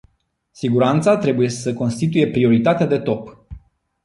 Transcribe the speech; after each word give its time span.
Siguranța 0.51 1.17
trebuie 1.17 1.49
să 1.49 1.73
constituie 1.73 2.29
prioritatea 2.31 2.85
de 2.85 2.99
top. 2.99 3.37